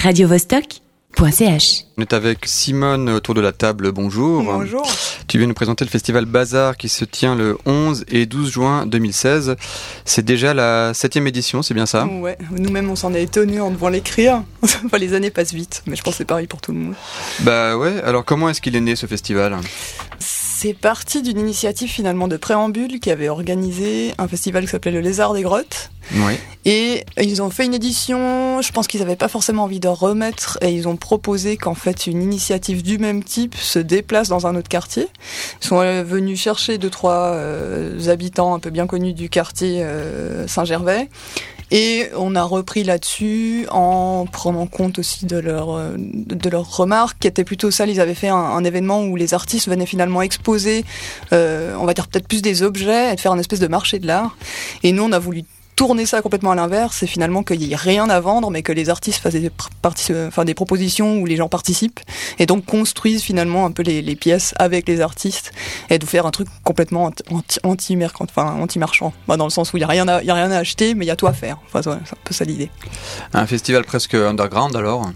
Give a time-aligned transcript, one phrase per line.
[0.00, 1.84] radiovostok.ch.
[1.98, 3.92] On est avec Simone autour de la table.
[3.92, 4.42] Bonjour.
[4.42, 4.86] Bonjour.
[5.28, 8.86] Tu viens nous présenter le festival Bazar qui se tient le 11 et 12 juin
[8.86, 9.56] 2016.
[10.06, 12.06] C'est déjà la septième édition, c'est bien ça?
[12.06, 14.42] Ouais, nous-mêmes on s'en est étonnés en devant l'écrire.
[14.62, 16.94] enfin, les années passent vite, mais je pense que c'est pareil pour tout le monde.
[17.40, 19.58] Bah ouais, alors comment est-ce qu'il est né ce festival?
[20.62, 25.00] C'est parti d'une initiative finalement de Préambule qui avait organisé un festival qui s'appelait le
[25.00, 25.90] Lézard des Grottes.
[26.14, 26.34] Oui.
[26.66, 30.58] Et ils ont fait une édition, je pense qu'ils n'avaient pas forcément envie de remettre,
[30.60, 34.54] et ils ont proposé qu'en fait une initiative du même type se déplace dans un
[34.54, 35.08] autre quartier.
[35.62, 40.46] Ils sont venus chercher deux, trois euh, habitants un peu bien connus du quartier euh,
[40.46, 41.08] Saint-Gervais.
[41.70, 47.18] Et on a repris là-dessus en prenant compte aussi de leurs euh, de leurs remarques,
[47.20, 47.86] qui étaient plutôt ça.
[47.86, 50.84] Ils avaient fait un, événement où les artistes venaient finalement exposer,
[51.32, 53.98] euh, on va dire peut-être plus des objets, et de faire un espèce de marché
[53.98, 54.36] de l'art.
[54.82, 55.44] Et nous, on a voulu
[55.80, 58.70] tourner ça complètement à l'inverse, c'est finalement qu'il n'y ait rien à vendre, mais que
[58.70, 59.50] les artistes fassent des,
[60.28, 62.00] enfin, des propositions où les gens participent,
[62.38, 65.52] et donc construisent finalement un peu les, pièces avec les artistes,
[65.88, 69.78] et de faire un truc complètement anti, anti, enfin, anti-marchand, Bah, dans le sens où
[69.78, 71.32] il n'y a, rien à- a rien à acheter, mais il y a tout à
[71.32, 71.56] faire.
[71.66, 72.68] Enfin, c'est un peu ça l'idée.
[73.32, 75.10] Un festival presque underground alors?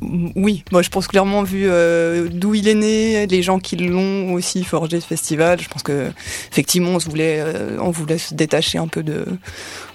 [0.00, 4.32] Oui, moi je pense clairement vu euh, d'où il est né, les gens qui l'ont
[4.32, 6.10] aussi forgé ce festival, je pense que
[6.50, 9.24] effectivement on voulait, euh, on voulait se détacher un peu de,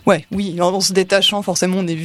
[0.06, 1.96] ouais, oui, en, se détachant forcément on est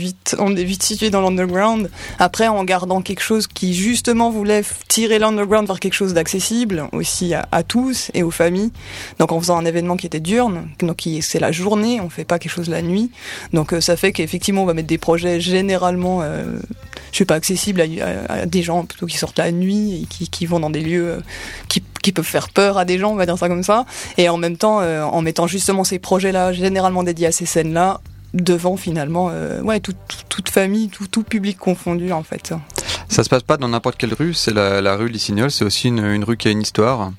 [0.65, 1.91] vite, situé dans l'underground.
[2.19, 7.35] Après en gardant quelque chose qui justement voulait tirer l'underground vers quelque chose d'accessible aussi
[7.35, 8.73] à, tous et aux familles.
[9.19, 12.39] Donc en faisant un événement qui était diurne, donc c'est la journée, on fait pas
[12.39, 13.11] quelque chose la nuit.
[13.53, 16.59] Donc euh, ça fait qu'effectivement on va mettre des projets généralement euh,
[17.13, 20.47] je sais pas, accessible à, des gens plutôt qui sortent la nuit et qui, qui
[20.47, 21.21] vont dans des lieux euh,
[21.69, 23.85] qui, qui peuvent faire peur à des gens, on va dire ça comme ça.
[24.17, 28.01] Et en même temps, euh, en mettant justement ces projets-là, généralement dédiés à ces scènes-là,
[28.35, 32.53] devant finalement, euh, ouais, tout- tout- toute famille, tout, public confondu en fait.
[33.09, 36.25] Ça se passe pas dans n'importe quelle rue, c'est la, rue Lissignol, c'est aussi une
[36.25, 37.13] rue qui a une histoire.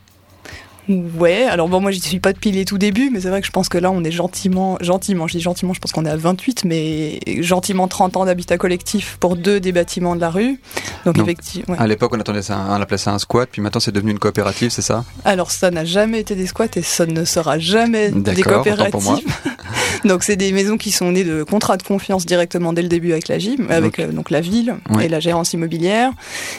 [0.89, 3.47] Ouais, alors bon, moi j'y suis pas depuis les tout débuts, mais c'est vrai que
[3.47, 6.09] je pense que là on est gentiment, gentiment, je dis gentiment, je pense qu'on est
[6.09, 10.59] à 28, mais gentiment 30 ans d'habitat collectif pour deux des bâtiments de la rue.
[11.05, 11.75] Donc, Donc, effectivement.
[11.75, 11.79] ouais.
[11.79, 14.17] À l'époque on attendait ça, on appelait ça un squat, puis maintenant c'est devenu une
[14.17, 15.05] coopérative, c'est ça?
[15.25, 18.89] Alors ça n'a jamais été des squats et ça ne sera jamais des D'accord, autant
[18.89, 19.17] pour moi.
[19.17, 20.05] coopératives.
[20.05, 23.11] donc c'est des maisons qui sont nées de contrats de confiance directement dès le début
[23.11, 26.11] avec la GIM, avec euh, donc la ville et la gérance immobilière,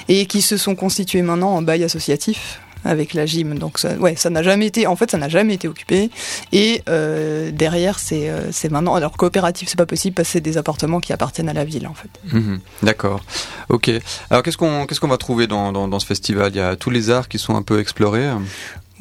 [0.09, 3.55] et qui se sont constituées maintenant en bail associatif avec la GIM.
[3.55, 6.11] Donc ça, ouais, ça n'a jamais été, en fait, ça n'a jamais été occupé.
[6.53, 8.95] Et euh, derrière, c'est euh, c'est maintenant.
[8.95, 11.87] Alors coopérative, c'est pas possible parce que c'est des appartements qui appartiennent à la ville,
[11.87, 12.11] en fait.
[12.33, 13.23] Mhm, D'accord.
[13.69, 13.91] Ok.
[14.31, 16.51] Alors qu'est-ce qu'on qu'est-ce qu'on va trouver dans, dans ce festival?
[16.53, 18.29] Il y a tous les arts qui sont un peu explorés?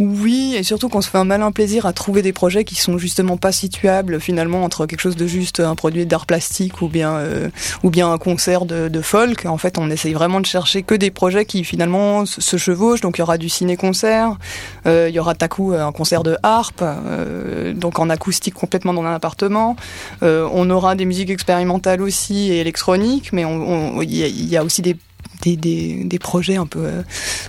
[0.01, 2.97] Oui, et surtout qu'on se fait un malin plaisir à trouver des projets qui sont
[2.97, 7.15] justement pas situables finalement entre quelque chose de juste un produit d'art plastique ou bien
[7.17, 7.49] euh,
[7.83, 9.45] ou bien un concert de, de folk.
[9.45, 13.01] En fait, on essaye vraiment de chercher que des projets qui finalement se, chevauchent.
[13.01, 14.38] Donc il y aura du ciné-concert,
[14.85, 19.03] euh, il y aura takou un concert de harpe, euh, donc en acoustique complètement dans
[19.03, 19.75] un appartement.
[20.23, 24.55] Euh, on aura des musiques expérimentales aussi et électroniques, mais on- on- il il y
[24.55, 24.95] a aussi des
[25.41, 27.01] des, des, des projets un peu, euh,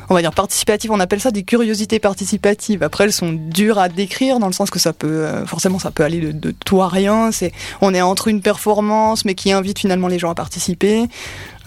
[0.08, 2.82] on va dire participatifs, on appelle ça des curiosités participatives.
[2.82, 5.90] Après, elles sont dures à décrire dans le sens que ça peut, euh, forcément, ça
[5.90, 7.32] peut aller de, de tout à rien.
[7.32, 11.04] C'est, on est entre une performance, mais qui invite finalement les gens à participer.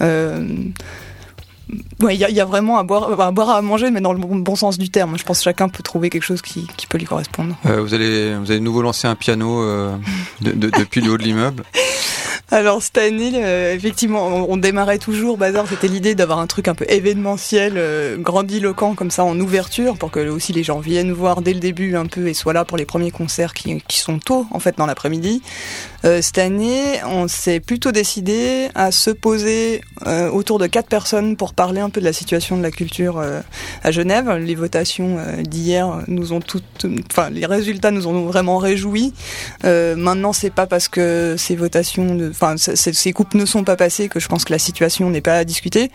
[0.01, 0.47] Euh,
[2.01, 4.19] Ouais, il y, y a vraiment à boire, à boire, à manger, mais dans le
[4.19, 5.17] bon, bon sens du terme.
[5.17, 7.55] Je pense que chacun peut trouver quelque chose qui, qui peut lui correspondre.
[7.65, 9.95] Euh, vous allez vous allez de nouveau lancer un piano euh,
[10.41, 11.63] de- de- depuis le haut de l'immeuble.
[12.53, 15.65] Alors cette année, euh, effectivement, on, démarrait toujours Bazar.
[15.67, 20.11] C'était l'idée d'avoir un truc un peu événementiel, euh, grandiloquent comme ça en ouverture, pour
[20.11, 22.77] que aussi les gens viennent voir dès le début un peu et soient là pour
[22.77, 25.41] les premiers concerts qui, qui sont tôt en fait dans l'après-midi.
[26.05, 31.37] Euh, cette année, on s'est plutôt décidé à se poser euh, autour de quatre personnes
[31.37, 33.41] pour parler un peu de la situation de la culture euh,
[33.83, 34.29] à Genève.
[34.37, 39.13] Les votations euh, d'hier nous ont toutes, enfin les résultats nous ont vraiment réjouis.
[39.63, 44.09] Euh, maintenant, c'est pas parce que ces votations, enfin ces coupes ne sont pas passées
[44.09, 45.89] que je pense que la situation n'est pas à discuter.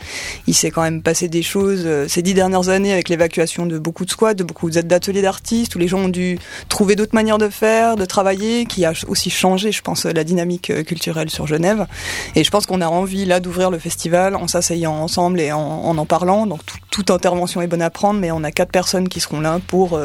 [0.46, 3.78] Il s'est quand même passé des choses euh, ces dix dernières années avec l'évacuation de
[3.78, 6.38] beaucoup de squats, de beaucoup d'ateliers d'artistes, où les gens ont dû
[6.68, 10.70] trouver d'autres manières de faire, de travailler, qui a aussi changé, je pense, la dynamique
[10.70, 11.86] euh, culturelle sur Genève.
[12.34, 15.58] Et je pense qu'on a envie là d'ouvrir le festival en s'asseyant ensemble et en
[15.58, 16.46] en, en parlant.
[16.46, 19.40] Donc tout- toute intervention est bonne à prendre, mais on a quatre personnes qui seront
[19.40, 20.00] là pour,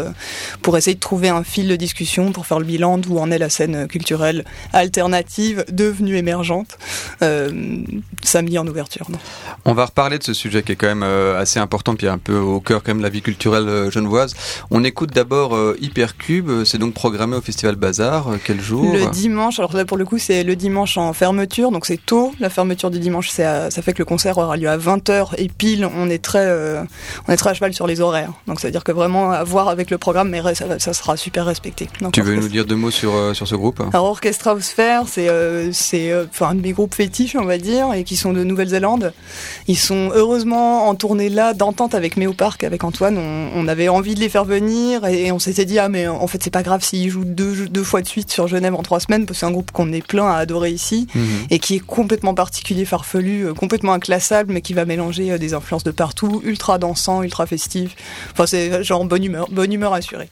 [0.61, 3.39] pour essayer de trouver un fil de discussion, pour faire le bilan d'où en est
[3.39, 6.77] la scène culturelle alternative devenue émergente
[8.23, 9.07] samedi en ouverture.
[9.65, 12.37] On va reparler de ce sujet qui est quand même assez important, puis un peu
[12.37, 14.35] au cœur quand même de la vie culturelle genevoise.
[14.69, 18.27] On écoute d'abord Hypercube, c'est donc programmé au Festival Bazar.
[18.45, 18.93] Quel jour?
[18.93, 22.33] Le dimanche, alors là pour le coup c'est le dimanche en fermeture, donc c'est tôt.
[22.39, 25.87] La fermeture du dimanche, ça fait que le concert aura lieu à 20h et pile,
[25.95, 26.83] on est très, euh,
[27.27, 28.31] on est très à cheval sur les horaires.
[28.47, 31.17] Donc ça veut dire que vraiment à voir avec le programme, mais ça, ça sera
[31.17, 31.87] super respecté.
[32.11, 33.81] tu veux nous dire deux mots sur, euh, sur ce groupe?
[33.93, 38.03] Alors Orchestra Sphere, c'est euh, enfin un de mes groupes fétiches, on va dire, et
[38.03, 39.13] qui sont de Nouvelle-Zélande.
[39.67, 43.17] Ils sont heureusement en tournée là, d'entente avec Méo Park, avec Antoine.
[43.17, 46.43] On, avait envie de les faire venir et, on s'était dit ah mais en fait
[46.43, 49.25] c'est pas grave s'ils jouent deux, deux fois de suite sur Genève en trois semaines,
[49.25, 51.23] parce que c'est un groupe qu'on est plein à adorer ici mhm.
[51.49, 55.53] et qui est complètement particulier, farfelu, euh, complètement inclassable, mais qui va mélanger euh, des
[55.53, 57.95] influences de partout, ultra dansant, ultra festif.
[58.31, 60.29] Enfin, c'est genre bonne humeur, bonne humeur assurée.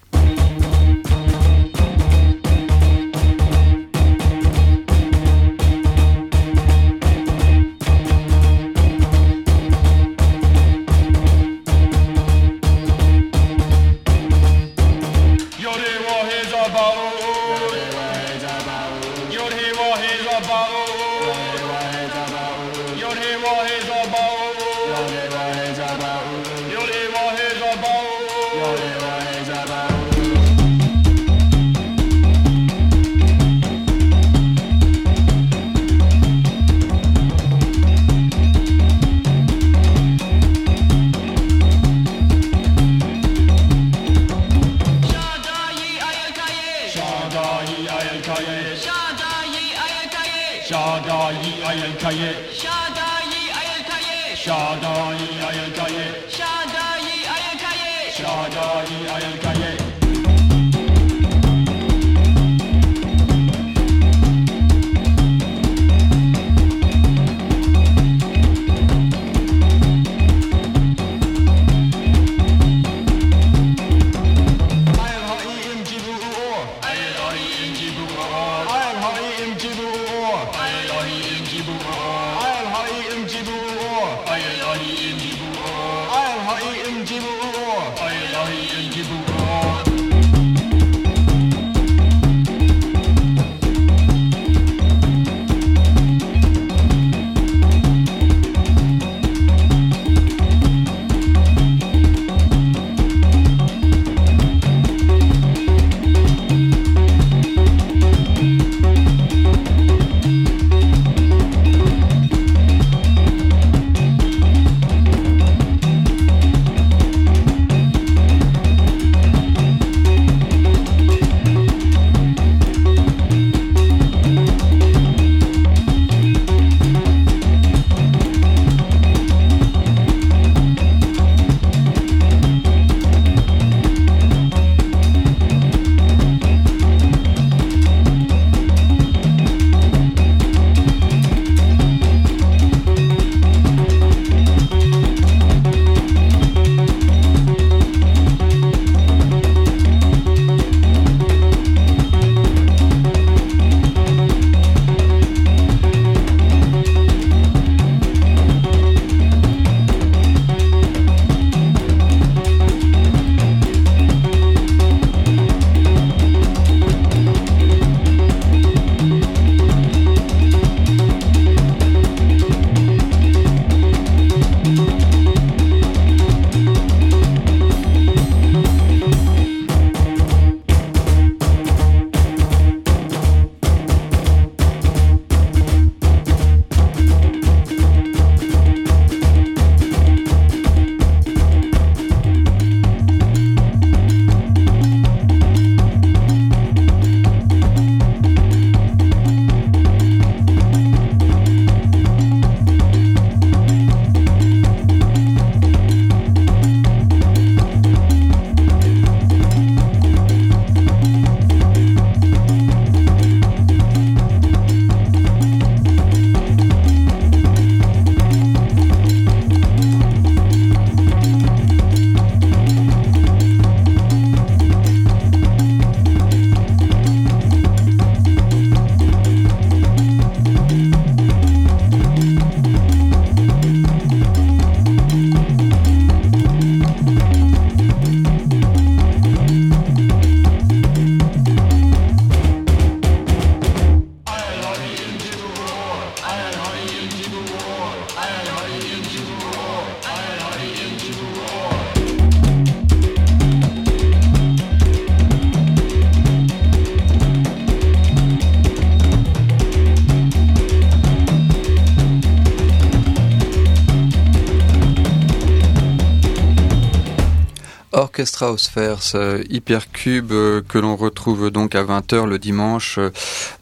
[268.21, 269.15] Orchestra Osphers,
[269.49, 270.29] Hypercube
[270.67, 272.99] que l'on retrouve donc à 20h le dimanche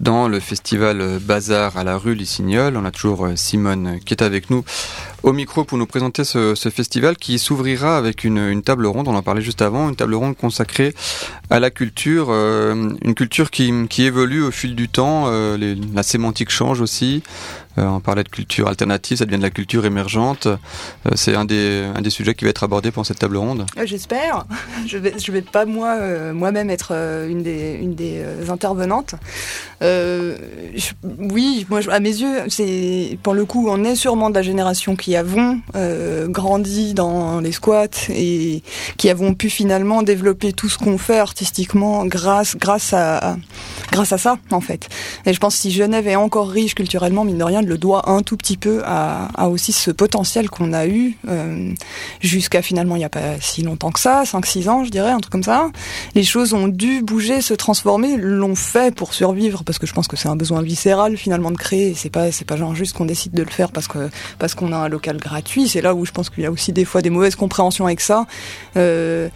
[0.02, 2.76] dans le festival Bazar à la rue Lissignol.
[2.76, 4.66] On a toujours Simone qui est avec nous
[5.24, 9.22] au micro pour nous présenter ce, festival qui s'ouvrira avec une, table ronde, on en
[9.22, 10.94] parlait juste avant, une table ronde consacrée
[11.50, 16.52] à la culture, euh, une culture qui, évolue au fil du temps, euh, la sémantique
[16.52, 17.24] change aussi,
[17.78, 20.48] euh, on parlait de culture alternative, ça devient de la culture émergente.
[21.16, 23.66] C'est un des, un des sujets qui va être abordé pendant cette table ronde.
[23.86, 24.46] J'espère.
[24.86, 26.92] Je je vais pas moi, moi-même être
[27.30, 29.16] une des, une des intervenantes.
[29.82, 35.09] oui, moi, à mes yeux, pour le coup, on est sûrement de la génération qui
[35.16, 35.60] avons
[36.28, 38.64] grandi dans les squats et
[38.98, 43.38] qui avons pu finalement développer tout ce qu'on fait artistiquement grâce, grâce à,
[43.92, 44.90] grâce à ça, en fait.
[45.26, 48.10] Et je pense que si Genève est encore riche culturellement, mine de rien, le doigt
[48.10, 51.72] un tout petit peu à, aussi ce potentiel qu'on a eu euh,
[52.22, 55.20] jusqu'à finalement il n'y a pas si longtemps que ça, 5-6 ans je dirais, un
[55.20, 55.70] truc comme ça.
[56.16, 60.08] Les choses ont dû bouger, se transformer, l'ont fait pour survivre parce que je pense
[60.08, 61.94] que c'est un besoin viscéral finalement de créer.
[61.96, 64.78] C'est pas c'est pas juste qu'on décide de le faire parce que parce qu'on a
[64.78, 65.68] un local gratuit.
[65.70, 68.02] C'est là où je pense qu'il y a aussi des fois des mauvaises compréhensions avec
[68.02, 68.26] ça.
[68.76, 69.30] Euh,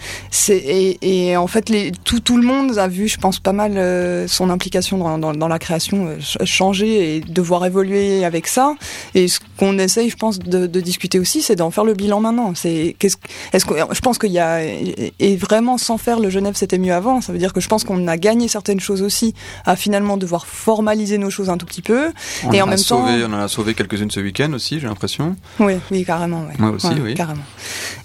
[0.49, 3.77] et, et, en fait les, tout tout le monde a vu, je pense pas mal
[3.77, 8.75] euh, son implication dans, dans, dans la création euh, changer et devoir évoluer avec ça.
[9.15, 12.53] Et ce qu'on essaye, je pense, de, discuter aussi, c'est d'en faire le bilan maintenant.
[12.55, 13.15] C'est qu'est-ce,
[13.53, 16.93] est-ce que je pense qu'il y a et vraiment sans faire le Genève c'était mieux
[16.93, 17.21] avant.
[17.21, 19.33] Ça veut dire que je pense qu'on a gagné certaines choses aussi
[19.65, 22.11] à finalement devoir formaliser nos choses un tout petit peu.
[22.43, 25.35] On et en, même temps, on en a sauvé quelques-unes ce week-end aussi, j'ai l'impression.
[25.59, 26.45] Oui, oui, carrément.
[26.57, 27.13] Moi aussi, oui.
[27.13, 27.43] Carrément.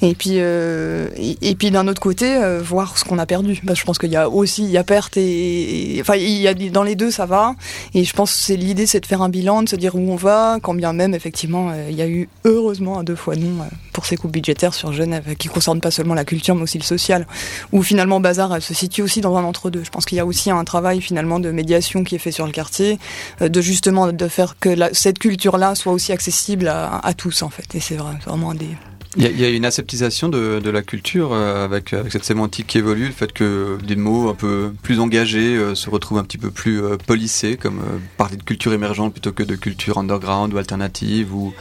[0.01, 3.61] Et puis, euh, et, puis d'un autre côté, euh, voir ce qu'on a perdu.
[3.67, 6.39] Parce que je pense qu'il y a aussi, il y a perte et, enfin, il
[6.39, 7.55] y a dans les deux, ça va.
[7.95, 10.13] Et je pense que c'est l'idée, c'est de faire un bilan, de se dire où
[10.13, 13.37] on va, quand bien même effectivement euh, il y a eu heureusement un deux fois
[13.37, 13.49] non
[13.93, 16.85] pour ces coupes budgétaires sur Genève, qui concernent pas seulement la culture mais aussi le
[16.85, 17.27] social,
[17.73, 19.83] où finalement Bazar se situe aussi dans un entre-deux.
[19.83, 22.47] Je pense qu'il y a aussi un travail finalement de médiation qui est fait sur
[22.47, 22.99] le quartier,
[23.41, 27.75] de justement de faire que cette culture-là soit aussi accessible à, à tous en fait.
[27.75, 28.77] Et c'est vraiment des
[29.17, 33.13] il y, a une aseptisation de, la culture euh, avec, cette sémantique qui évolue, le
[33.13, 36.83] fait que des mots un peu plus engagés euh, se retrouvent un petit peu plus
[36.83, 37.81] euh, polissés, comme
[38.19, 41.55] parler de culture émergente plutôt que de culture underground ou alternative ou,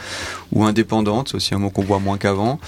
[0.52, 2.60] ou indépendante, c'est aussi un mot qu'on voit moins qu'avant.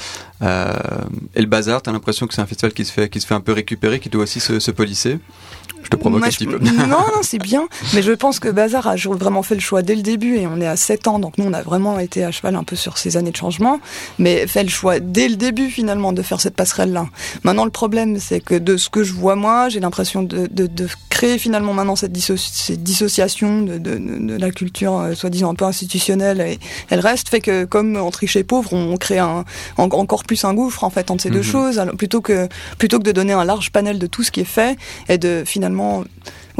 [0.43, 3.26] et le bazar, tu as l'impression que c'est un festival qui se, fait, qui se
[3.26, 5.19] fait un peu récupérer, qui doit aussi se, se polisser
[5.83, 6.59] je te provoque un petit peu.
[6.81, 7.69] Non, non, c'est bien.
[7.95, 10.61] Mais je pense que Bazar a vraiment fait le choix dès le début et on
[10.61, 11.19] est à 7 ans.
[11.19, 13.81] Donc nous, on a vraiment été à cheval un peu sur ces années de changement.
[14.19, 17.07] Mais fait le choix dès le début, finalement, de faire cette passerelle-là.
[17.45, 20.67] Maintenant, le problème, c'est que de ce que je vois moi, j'ai l'impression de, de,
[20.67, 25.65] de, créer finalement maintenant cette, cette dissociation de, de, la culture, euh, soi-disant un peu
[25.65, 26.41] institutionnelle.
[26.41, 26.59] Et
[26.89, 29.45] elle reste, fait que comme on trichait pauvre, on crée un,
[29.77, 31.45] encore plus un gouffre, en fait, entre ces deux mhm.
[31.45, 31.79] choses.
[31.79, 34.45] Alors, plutôt, que, plutôt que de donner un large panel de tout ce qui est
[34.45, 36.05] fait et de finalement finalement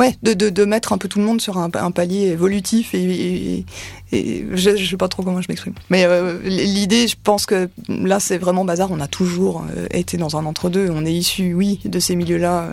[0.00, 3.66] ouais, de, de, mettre un peu tout le monde sur un, palier évolutif et,
[4.12, 5.75] et, je, je, sais pas trop comment je m'exprime.
[5.90, 8.90] Mais euh, l'idée, je pense que là, c'est vraiment bazar.
[8.90, 10.88] On a toujours euh, été dans un entre-deux.
[10.90, 12.69] On est issu, oui, de ces milieux-là.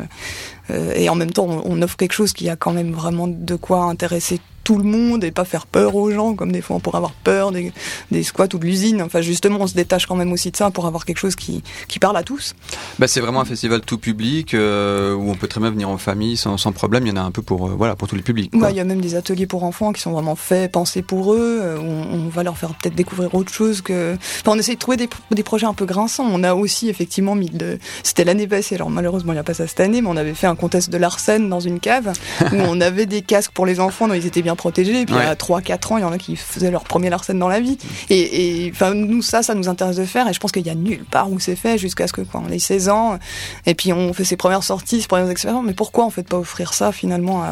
[0.69, 3.27] Euh, et en même temps, on, on, offre quelque chose qui a quand même vraiment
[3.27, 6.75] de quoi intéresser tout le monde et pas faire peur aux gens, comme des fois
[6.75, 7.71] on pourrait avoir peur des,
[8.11, 9.01] des squats ou de l'usine.
[9.01, 11.63] Enfin, justement, on se détache quand même aussi de ça pour avoir quelque chose qui,
[11.87, 12.53] qui parle à tous.
[12.99, 15.97] Bah, c'est vraiment un festival tout public euh, où on peut très bien venir en
[15.97, 17.07] famille sans, sans problème.
[17.07, 18.51] Il y en a un peu pour, euh, voilà, pour tous les publics.
[18.53, 21.59] Il y a même des ateliers pour enfants qui sont vraiment faits, pensés pour eux.
[21.61, 24.15] Euh, on, on, va leur faire peut-être découvrir autre chose que.
[24.15, 26.27] Enfin, on essaie de trouver des, des, projets un peu grinçants.
[26.29, 27.79] On a aussi effectivement mis de.
[28.03, 30.33] C'était l'année passée, alors malheureusement il n'y a pas ça cette année, mais on avait
[30.33, 33.79] fait un contest de l'arsène dans une cave où on avait des casques pour les
[33.79, 35.01] enfants dont ils étaient bien protégés.
[35.01, 37.47] Et puis à 3-4 ans, il y en a qui faisaient leur premier Larsen dans
[37.47, 37.77] la vie.
[38.09, 40.27] Et enfin, nous, ça, ça nous intéresse de faire.
[40.27, 42.43] Et je pense qu'il y a nulle part où c'est fait jusqu'à ce que quand
[42.47, 43.17] on ait 16 ans.
[43.65, 45.65] Et puis on fait ses premières sorties, ses premières expériences.
[45.65, 47.43] Mais pourquoi on fait pas offrir ça finalement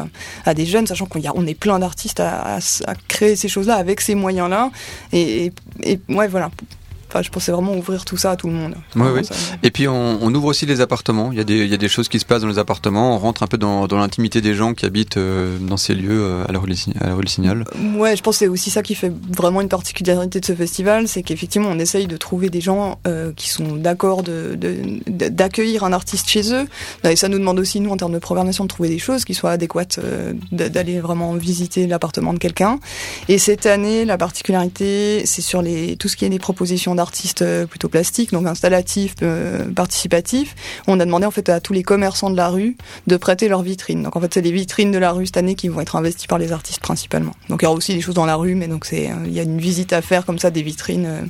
[0.44, 2.58] à, des jeunes, sachant qu'on on est plein d'artistes à,
[3.08, 4.70] créer ces choses-là avec ces moyens-là.
[5.12, 6.50] Et, et, et ouais, voilà
[7.22, 8.74] je pensais vraiment ouvrir tout ça à tout le monde.
[8.94, 9.22] Oui, oui.
[9.62, 11.30] Et puis on, ouvre aussi les appartements.
[11.32, 13.14] Il y, a des, il y a des choses qui se passent dans les appartements.
[13.14, 16.22] On rentre un peu dans, dans l'intimité des gens qui habitent euh, dans ces lieux
[16.22, 17.64] euh, à la rue Signal.
[17.74, 20.54] Euh, ouais, je pense que c'est aussi ça qui fait vraiment une particularité de ce
[20.54, 22.98] festival, c'est qu'effectivement on essaye de trouver des gens
[23.36, 26.66] qui sont d'accord d'accueillir de, d'accueillir un artiste chez eux.
[27.04, 29.34] Et ça nous demande aussi nous en termes de programmation de trouver des choses qui
[29.34, 30.00] soient adéquates,
[30.52, 32.78] d'aller vraiment visiter l'appartement de quelqu'un.
[33.28, 37.06] Et cette année, la particularité, c'est sur les tout ce qui est des propositions d'art
[37.06, 40.56] artistes euh, plutôt plastiques, donc installatifs, euh, participatifs.
[40.88, 42.76] On a demandé en fait à tous les commerçants de la rue
[43.06, 44.02] de prêter leurs vitrines.
[44.02, 46.26] Donc en fait, c'est les vitrines de la rue cette année qui vont être investies
[46.26, 47.32] par les artistes principalement.
[47.48, 49.38] Donc il y aura aussi des choses dans la rue, mais donc c'est il y
[49.38, 51.22] a une visite à faire comme ça des vitrines euh,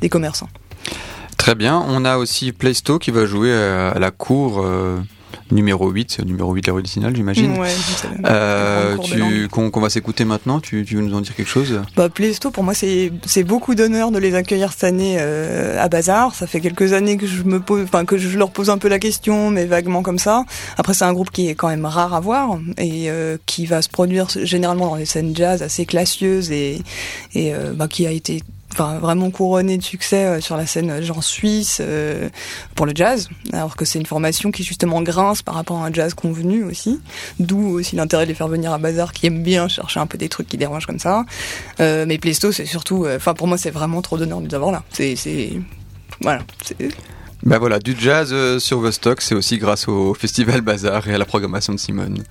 [0.00, 0.48] des commerçants.
[1.36, 1.82] Très bien.
[1.88, 4.62] On a aussi Playsto qui va jouer à la cour
[5.52, 7.58] numéro 8, c'est numéro 8 de la rue signal, j'imagine.
[7.58, 7.68] Ouais,
[8.24, 8.96] euh,
[9.48, 11.80] qu'on va s'écouter maintenant, tu, veux nous en dire quelque chose?
[11.96, 16.34] Bah, Playsto, pour moi, c'est beaucoup d'honneur de les accueillir cette année euh, à Bazar.
[16.34, 18.88] Ça fait quelques années que je me pose, enfin que je leur pose un peu
[18.88, 20.44] la question, mais vaguement comme ça.
[20.76, 23.82] Après, c'est un groupe qui est quand même rare à voir et euh, qui va
[23.82, 26.82] se produire généralement dans des scènes jazz assez classieuses et,
[27.34, 28.42] et euh, bah, qui a été
[28.72, 32.28] enfin vraiment couronné de succès euh, sur la scène euh, genre suisse euh,
[32.74, 35.92] pour le jazz, alors que c'est une formation qui justement grince par rapport à un
[35.92, 37.00] jazz convenu aussi,
[37.38, 40.18] d'où aussi l'intérêt de les faire venir à Bazar qui aime bien chercher un peu
[40.18, 41.24] des trucs qui dérangent comme ça.
[41.78, 44.82] mais Playsto c'est surtout, enfin pour moi c'est vraiment trop d'honneur de nous avoir là.
[44.90, 45.52] C'est, c'est
[46.20, 46.42] voilà.
[47.42, 51.24] Ben voilà, du jazz sur Vostok, c'est aussi grâce au festival Bazar et à la
[51.24, 52.22] programmation de Simone.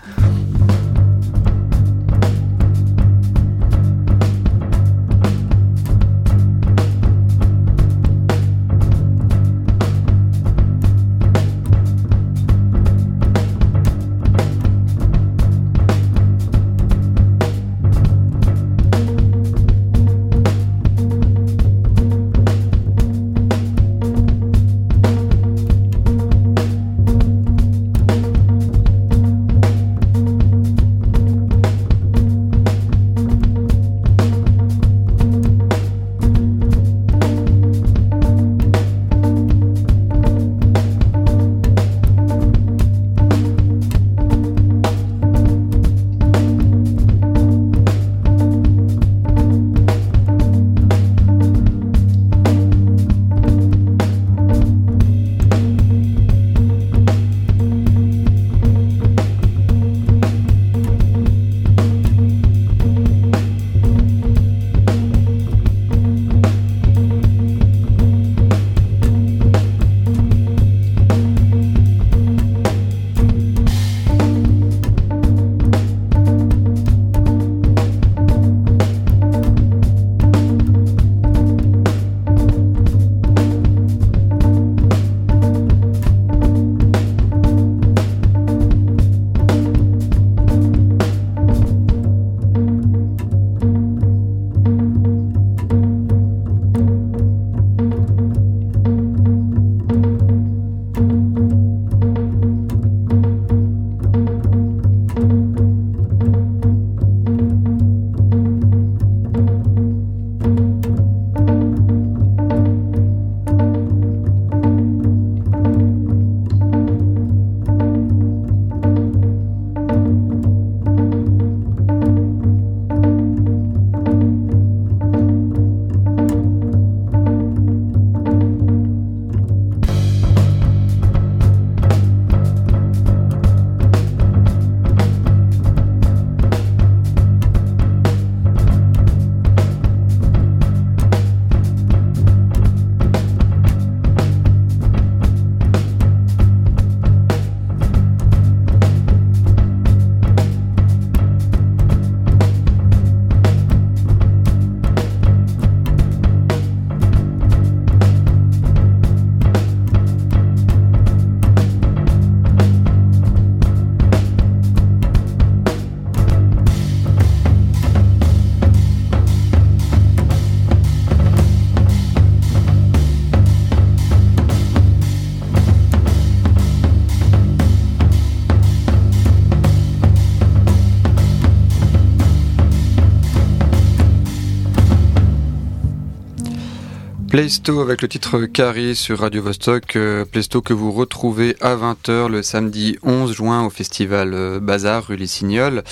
[187.39, 189.95] Playsto avec le titre Carré sur Radio Vostok.
[189.95, 195.05] Euh, Playsto que vous retrouvez à 20h le samedi 11 juin au festival euh, Bazar
[195.07, 195.85] rue Les Signoles.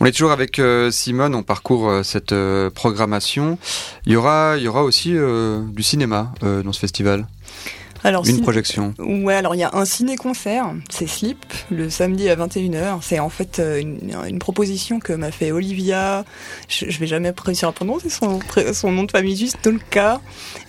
[0.00, 2.34] On est toujours avec euh, Simone, on parcourt cette
[2.74, 3.56] programmation.
[4.04, 7.26] Il y aura, il y aura aussi du cinéma dans ce festival.
[8.04, 8.94] Alors, une projection.
[8.98, 11.38] Ouais, alors il y a un ciné-concert, c'est Slip,
[11.70, 12.98] le samedi à 21h.
[13.00, 16.24] C'est en fait euh, une, proposition que m'a fait Olivia,
[16.68, 18.40] je, vais jamais réussir à prononcer son,
[18.72, 20.20] son nom de famille, juste Tolka,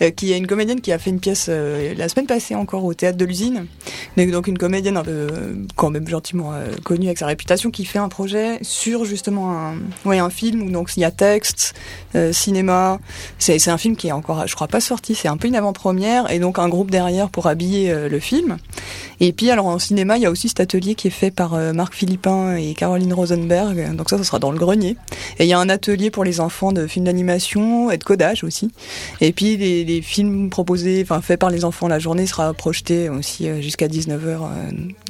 [0.04, 2.84] euh, qui est une comédienne qui a fait une pièce euh, la semaine passée encore
[2.84, 3.66] au théâtre de l'usine.
[4.16, 5.28] Donc une comédienne un peu,
[5.76, 10.20] quand même gentiment connue avec sa réputation, qui fait un projet sur justement un, ouais,
[10.20, 11.74] un film où donc il y a texte,
[12.32, 13.00] cinéma.
[13.40, 16.32] C'est un film qui est encore, je crois pas sorti, c'est un peu une avant-première,
[16.32, 18.58] et donc un groupe derrière lumière pour habiller le film.
[19.20, 21.56] Et puis alors en cinéma, il y a aussi cet atelier qui est fait par
[21.74, 23.96] Marc Philippin et Caroline Rosenberg.
[23.96, 24.98] Donc ça, ça sera dans le grenier.
[25.40, 28.44] Et il y a un atelier pour les enfants de films d'animation et de codage
[28.44, 28.72] aussi.
[29.22, 33.10] Et puis les, les films proposés, enfin faits par les enfants la journée sera projeté
[33.10, 34.40] aussi jusqu'à 19h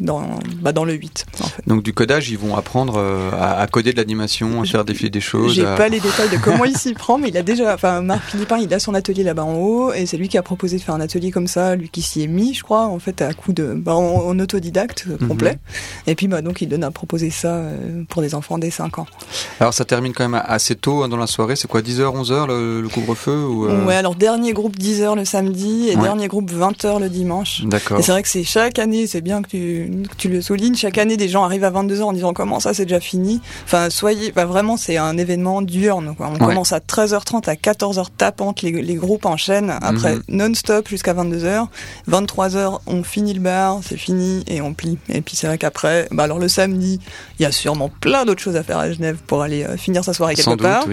[0.01, 1.25] dans, bah, dans le 8.
[1.67, 5.21] Donc du codage, ils vont apprendre à, à coder de l'animation, à faire défiler des
[5.21, 5.53] choses.
[5.53, 8.29] J'ai pas les détails de comment il s'y prend, mais il a déjà, enfin Marc
[8.29, 10.81] Philippin, il a son atelier là-bas en haut, et c'est lui qui a proposé de
[10.81, 13.33] faire un atelier comme ça, lui qui s'y est mis, je crois, en fait à
[13.33, 15.27] coup de, bah, en, autodidacte mhm.
[15.27, 15.57] complet.
[16.07, 18.99] Et puis bah donc il donne à proposer ça euh, pour des enfants dès 5
[18.99, 19.07] ans.
[19.59, 22.47] Alors ça termine quand même assez tôt hein, dans la soirée, c'est quoi 10h, 11h
[22.47, 26.99] le, couvre-feu ou euh Ouais, alors dernier groupe 10h le samedi et dernier groupe 20h
[26.99, 27.63] le dimanche.
[27.65, 27.99] D'accord.
[27.99, 30.75] Et c'est vrai que c'est chaque année, c'est bien que tu, que tu, le soulignes,
[30.75, 33.41] chaque année des gens arrivent à 22h en disant comment ça c'est déjà fini?
[33.65, 36.15] Enfin soyez, bah, vraiment c'est un événement diurne.
[36.15, 36.29] Quoi.
[36.33, 39.73] On commence à 13h30 à 14h tapante, les, les groupes enchaînent.
[39.81, 40.23] Après, mhm.
[40.29, 41.67] non-stop jusqu'à 22h.
[42.09, 44.97] 23h, on finit le bar, c'est fini et on plie.
[45.09, 46.99] Et puis c'est vrai qu'après, bah alors le samedi,
[47.39, 50.03] il y a sûrement plein d'autres choses à faire à Genève pour aller euh, finir
[50.03, 50.85] sa soirée quelque part.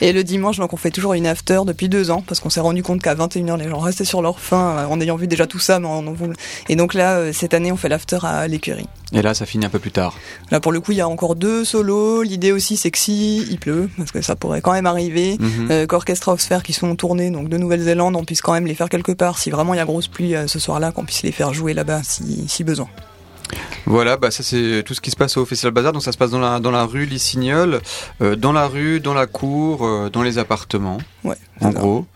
[0.00, 2.60] Et le dimanche, donc on fait toujours une after depuis deux ans parce qu'on s'est
[2.60, 5.46] rendu compte qu'à 21h, les gens restaient sur leur faim euh, en ayant vu déjà
[5.46, 5.78] tout ça.
[5.78, 6.14] Mais on,
[6.68, 8.88] Et donc là, euh, cette année, on fait l'after à l'écurie.
[9.12, 10.14] Et là, ça finit un peu plus tard.
[10.50, 12.22] Là, pour le coup, il y a encore deux solos.
[12.22, 15.70] L'idée aussi, c'est que si il pleut, parce que ça pourrait quand même arriver, mm
[15.70, 18.88] euh, qu'Orchestra of qui sont tournés donc de Nouvelle-Zélande, on puisse quand même les faire
[18.88, 19.38] quelque part.
[19.38, 21.74] Si vraiment il y a grosse pluie euh, ce soir-là, qu'on puisse les faire jouer
[21.74, 22.88] là-bas si, si besoin.
[23.86, 25.92] Voilà, bah ça c'est tout ce qui se passe au Festival Bazar.
[25.92, 27.80] Donc ça se passe dans la, dans la rue Lissignol,
[28.20, 30.98] euh, dans la rue, dans la cour, euh, dans les appartements.
[31.24, 31.36] Ouais.
[31.60, 32.06] En gros,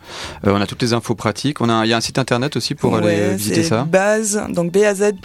[0.43, 1.59] on a toutes les infos pratiques.
[1.59, 3.83] On a, il y a un site internet aussi pour aller visiter ça.
[3.83, 5.19] Base, donc baz-art.ch.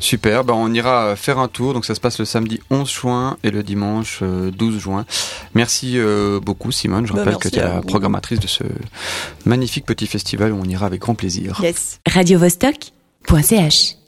[0.00, 1.74] Super, bah on ira faire un tour.
[1.74, 5.06] Donc ça se passe le samedi 11 juin et le dimanche 12 euh, juin.
[5.54, 7.06] Merci euh, beaucoup Simone.
[7.06, 8.64] Je bah, rappelle que tu es la programmatrice de ce
[9.44, 11.58] magnifique petit festival où on ira avec grand plaisir.
[11.62, 12.00] Yes.
[12.08, 12.38] Radio
[13.28, 13.98] Point CH